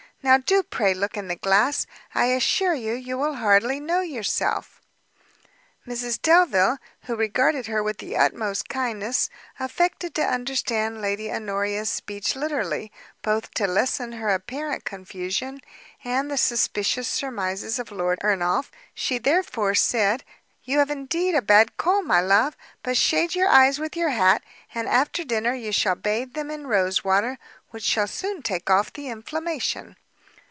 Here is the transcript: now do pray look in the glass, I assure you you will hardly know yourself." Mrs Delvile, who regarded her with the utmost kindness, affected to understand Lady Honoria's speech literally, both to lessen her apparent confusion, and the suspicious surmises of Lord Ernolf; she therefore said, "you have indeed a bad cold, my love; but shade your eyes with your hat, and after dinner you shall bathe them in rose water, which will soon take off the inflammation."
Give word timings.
now 0.23 0.37
do 0.37 0.61
pray 0.61 0.93
look 0.93 1.17
in 1.17 1.29
the 1.29 1.35
glass, 1.35 1.87
I 2.13 2.25
assure 2.27 2.75
you 2.75 2.93
you 2.93 3.17
will 3.17 3.37
hardly 3.37 3.79
know 3.79 4.01
yourself." 4.01 4.79
Mrs 5.87 6.21
Delvile, 6.21 6.77
who 7.05 7.15
regarded 7.15 7.65
her 7.65 7.81
with 7.81 7.97
the 7.97 8.15
utmost 8.15 8.69
kindness, 8.69 9.31
affected 9.59 10.13
to 10.13 10.21
understand 10.21 11.01
Lady 11.01 11.33
Honoria's 11.33 11.89
speech 11.89 12.35
literally, 12.35 12.91
both 13.23 13.49
to 13.55 13.65
lessen 13.65 14.11
her 14.11 14.29
apparent 14.29 14.85
confusion, 14.85 15.59
and 16.03 16.29
the 16.29 16.37
suspicious 16.37 17.07
surmises 17.07 17.79
of 17.79 17.91
Lord 17.91 18.19
Ernolf; 18.23 18.69
she 18.93 19.17
therefore 19.17 19.73
said, 19.73 20.23
"you 20.63 20.77
have 20.77 20.91
indeed 20.91 21.33
a 21.33 21.41
bad 21.41 21.77
cold, 21.77 22.05
my 22.05 22.21
love; 22.21 22.55
but 22.83 22.95
shade 22.95 23.33
your 23.33 23.49
eyes 23.49 23.79
with 23.79 23.95
your 23.97 24.09
hat, 24.09 24.43
and 24.75 24.87
after 24.87 25.23
dinner 25.23 25.55
you 25.55 25.71
shall 25.71 25.95
bathe 25.95 26.33
them 26.33 26.51
in 26.51 26.67
rose 26.67 27.03
water, 27.03 27.39
which 27.71 27.95
will 27.95 28.05
soon 28.05 28.43
take 28.43 28.69
off 28.69 28.93
the 28.93 29.07
inflammation." 29.09 29.95